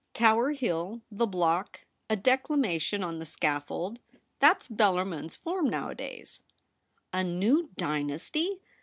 Tower 0.15 0.53
Hill; 0.53 1.03
the 1.11 1.27
block; 1.27 1.81
a 2.09 2.17
decla 2.17 2.57
mation 2.57 3.05
on 3.05 3.19
the 3.19 3.23
scaffold! 3.23 3.99
That's 4.39 4.67
Bellarmin 4.67 5.25
s 5.25 5.35
form 5.35 5.69
nowadays.'' 5.69 6.41
A 7.13 7.23
new 7.23 7.69
dynasty 7.77 8.61